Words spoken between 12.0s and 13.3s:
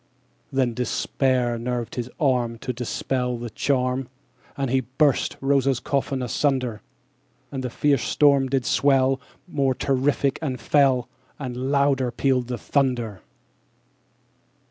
pealed the thunder.